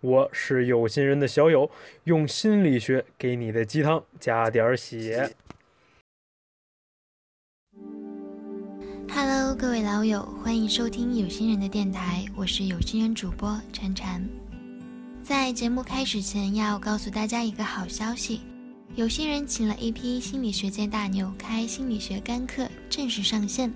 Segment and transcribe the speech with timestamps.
[0.00, 1.70] 我是有心人的小友，
[2.04, 5.34] 用心理学给你的鸡汤加点血。
[9.08, 14.20] Hello，各位老友，欢迎收听有心人的电台，我是有心人主播婵婵。
[15.22, 18.42] 在节目开始前，要告诉大家一个好消息：
[18.94, 23.72] 有心人请了一批心理学界大牛开心理学干课，正式上线。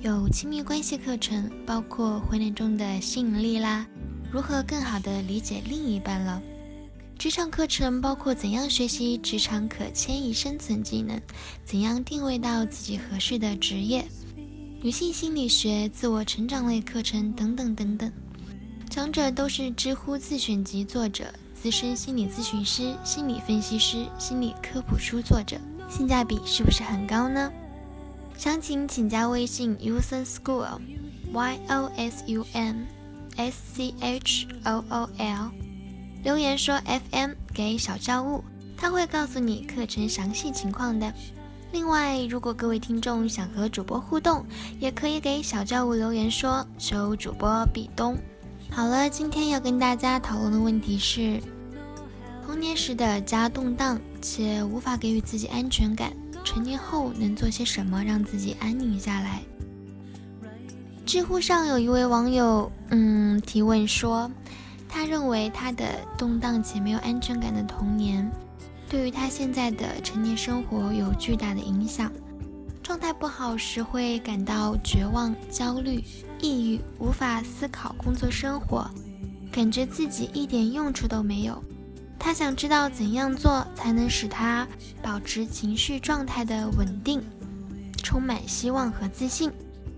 [0.00, 3.86] 有亲密关系课程，包括婚恋中的吸引力啦。
[4.32, 6.40] 如何更好地理解另一半了？
[7.18, 11.20] 职场课程包括怎样学习职场可迁移生存技能，
[11.64, 14.06] 怎样定位到自己合适的职业，
[14.80, 18.10] 女性心理学、自我成长类课程等等等等。
[18.88, 27.52] 讲者都是知乎自选集作者、资深心理咨询师、心理分析师、心理科普书作者，性价比是不是很高呢？
[28.38, 32.99] 详情请加微信 usun school，y o s u n。
[33.36, 35.50] S C H O O L，
[36.22, 38.44] 留言说 F M 给小教务，
[38.76, 41.12] 他会告诉你课程详细情况的。
[41.72, 44.44] 另外，如果各位听众想和主播互动，
[44.80, 48.18] 也可以给小教务留言说求主播壁咚。
[48.70, 51.40] 好了，今天要跟大家讨论的问题是：
[52.44, 56.12] 童年时的家动荡且无法给予自己安全感，
[56.44, 59.40] 成年后能做些什么让自己安宁下来？
[61.06, 64.30] 知乎上有一位网友，嗯，提问说，
[64.88, 65.84] 他认为他的
[66.16, 68.30] 动荡且没有安全感的童年，
[68.88, 72.12] 对于他现在的成年生活有巨大的影响。
[72.82, 76.02] 状态不好时会感到绝望、焦虑、
[76.40, 78.88] 抑郁，无法思考工作生活，
[79.50, 81.62] 感觉自己一点用处都没有。
[82.18, 84.66] 他想知道怎样做才能使他
[85.02, 87.20] 保持情绪状态的稳定，
[88.02, 89.50] 充满希望和自信。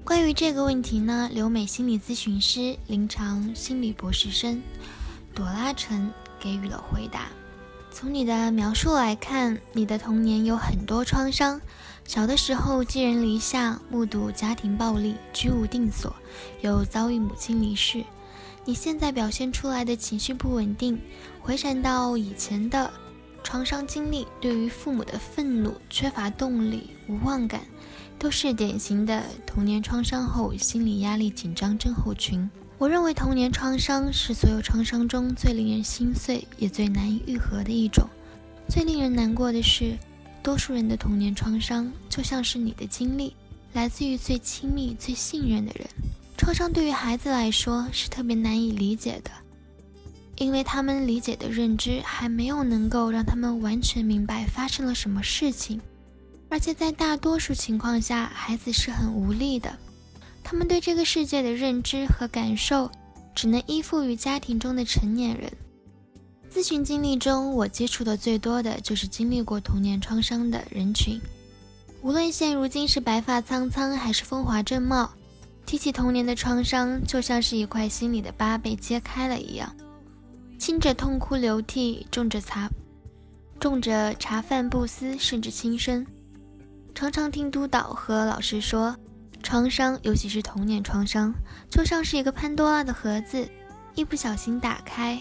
[0.04, 4.60] 关于这个问题呢，留美心理咨询师、临床心理博士生
[5.32, 7.28] 朵拉陈给予了回答。
[7.92, 11.60] 从你的描述来看，你的童年有很多创伤。
[12.04, 16.12] 小的时候寄人篱下，目睹家庭暴力，居无定所，
[16.62, 18.04] 又遭遇母亲离世。
[18.64, 21.00] 你现在表现出来的情绪不稳定，
[21.40, 22.92] 回闪到以前的
[23.44, 27.60] 创伤经历，对于父母的愤怒、缺乏动力、无望感。
[28.22, 32.48] 都是典型的童年创伤后心理压力紧张症候群。
[32.78, 38.08] 我认为童年创伤是所有创伤中最令人心碎也最难以愈合的一种。
[38.68, 39.98] 最令人难过的是，
[40.40, 43.34] 多数人的童年创伤就像是你的经历，
[43.72, 45.84] 来自于最亲密、最信任的人。
[46.36, 49.32] 创伤对于孩子来说是特别难以理解的，
[50.36, 55.80] 因为他们理解的认知还没有能够让他们完全明白发生了什么事情。
[56.52, 59.74] 而且在大多数情况下，孩子是很无力的。
[60.44, 62.90] 他们对这个世界的认知和感受，
[63.34, 65.50] 只能依附于家庭中的成年人。
[66.52, 71.18] 咨询经历中，我接触的最多的就是经历过童年创伤的人群。
[72.02, 75.10] 无论现如今是白发苍苍，还是风华正茂，
[75.64, 79.74] 提起童年的创伤，就像是一块心里的疤被揭开了一样，
[80.58, 82.68] 轻者痛哭流涕，重者茶，
[83.58, 86.06] 重者茶饭不思，甚至轻生。
[86.94, 88.96] 常常听督导和老师说，
[89.42, 91.34] 创伤，尤其是童年创伤，
[91.68, 93.48] 就像是一个潘多拉的盒子，
[93.94, 95.18] 一不小心打开，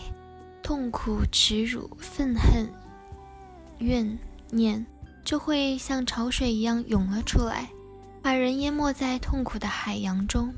[0.61, 2.69] 痛苦、耻辱、愤恨、
[3.79, 4.17] 怨
[4.49, 4.85] 念
[5.23, 7.69] 就会像潮水一样涌了出来，
[8.21, 10.53] 把人淹没在痛苦的海洋中。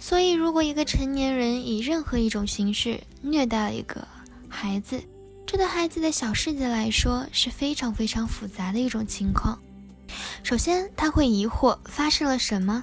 [0.00, 4.06] 所以，如果一个成年人以任何一种形式虐待了一个
[4.48, 5.00] 孩子，
[5.46, 9.58] 这对孩子的小世界来说是非常非常复杂的一种情况。
[10.42, 12.82] 首先，他会疑惑发生了什么；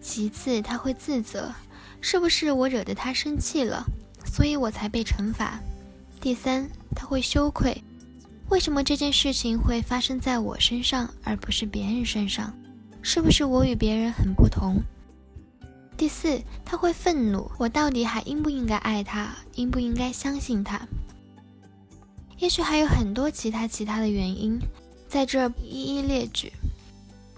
[0.00, 1.52] 其次，他会自责，
[2.00, 3.84] 是不是我惹得他生气了，
[4.24, 5.60] 所以我才被惩罚；
[6.20, 7.82] 第三，他会羞愧，
[8.48, 12.52] 为什么这件事情会发生在我身上而不是别人身上？
[13.00, 14.82] 是不是我与别人很不同？
[15.96, 20.80] 第四，他会愤怒，我到底还应不应该爱他，应不应该相信他？
[22.38, 24.58] 也许还有很多其他其他的原因，
[25.06, 26.52] 在这儿一一列举。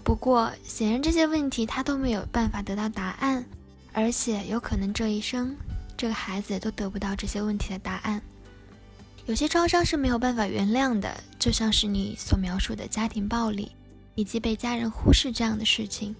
[0.07, 3.43] 不过，显然这些问题他都没有办法得到答案，
[3.91, 5.53] 而且有可能这一生
[5.97, 8.21] 这个孩子都得不到这些问题的答案。
[9.25, 13.69] 有些创伤是没有办法原谅的，就像是你所描述的家庭暴力
[14.15, 16.15] 以及被家人忽视这样的事情。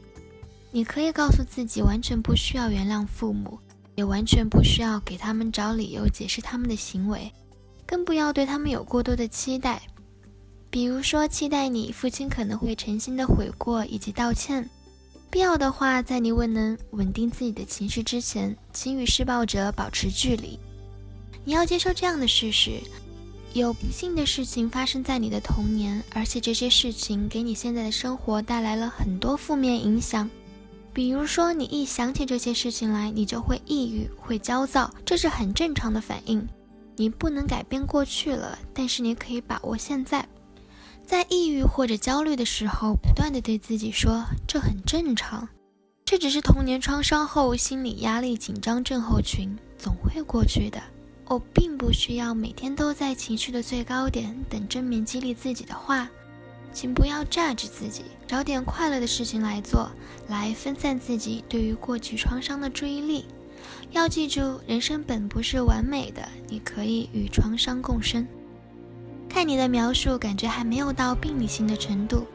[0.69, 3.57] 你可以告诉自己，完全不需要原谅父母，
[3.95, 7.31] 也完全不需要给他们找理由解释他们的行为，
[7.85, 9.81] 更不要对他们有过多的期待。
[10.77, 14.69] 比如说，期待你父亲可能会诚心的悔过以及道歉，
[15.27, 20.59] 必要的话，在你未能稳定自己的情绪之前，请与施暴者保持距离。
[21.43, 22.79] 你要接受这样的事实：
[23.53, 30.29] 有不幸的事情发生在你的童年，而且这些事情给你现在的生活带来了很多负面影响。
[30.93, 36.47] 比如说，你一想起这些事情来，你就会抑郁、会焦躁，这是很正常的反应。
[36.95, 40.23] 你不能改变过去了，但是你可以把握现在。
[41.07, 45.47] 在抑郁或者焦虑的时候，不断的对自己说：“这很正常，
[46.03, 50.83] 这只是童年创伤后心理压力紧张症候群，总会过去的。”
[51.29, 56.09] 我并不需要每天都在情绪的最高点等正面激励自己的话，
[56.73, 59.89] 请不要榨着自己，找点快乐的事情来做，
[60.27, 63.23] 来分散自己对于过去创伤的注意力。
[63.91, 68.27] 要记住，人生本不是完美的，你可以与创伤共生。
[69.37, 72.25] 看你的描述，感觉还没有到病理性的程度，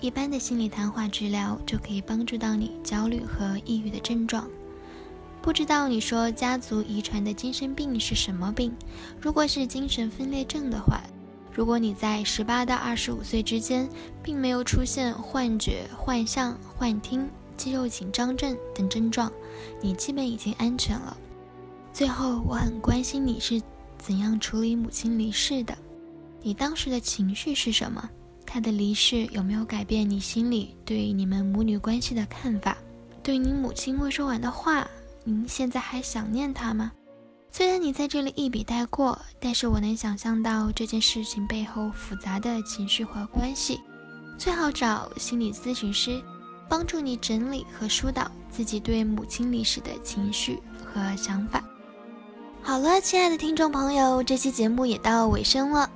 [0.00, 4.48] 一般的心理谈话治疗就可以帮助到你焦虑和抑郁的症状。
[5.42, 8.72] 不知道你说家族遗传的精神病是什么病？
[9.20, 11.02] 如果是精神分裂症的话，
[11.52, 13.86] 如果你在十八到二十五岁之间
[14.22, 17.28] 并没有出现幻觉、幻象、幻听、
[17.58, 19.30] 肌肉紧张症等症状，
[19.82, 21.14] 你基本已经安全了。
[21.92, 23.60] 最后，我很关心你是
[23.98, 25.76] 怎样处理母亲离世的，
[26.42, 28.08] 你当时的情绪是什么？
[28.46, 32.76] 他的离世有没有改变你心里对你们母女关系的看法？
[33.22, 34.88] 对你母亲未说完的话？
[35.24, 36.90] 您现在还想念他吗？
[37.50, 43.80] 虽然你在这里一笔带过，但是我能想象到这件事情背后复杂的情绪和关系。
[44.38, 46.22] 最好找心理咨询师，
[46.68, 51.62] 帮助你整理和疏导自己对母亲离世的情绪和想法。
[52.62, 55.90] 好了，亲爱的听众朋友，这期节目也到尾声了。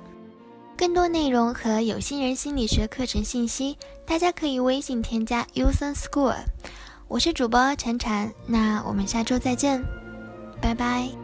[0.77, 6.35] 更多内容和有心人心理学课程信息，大家可以微信添加 Uson School。
[7.07, 9.83] 我是主播婵婵，那我们下周再见，
[10.59, 11.22] 拜拜。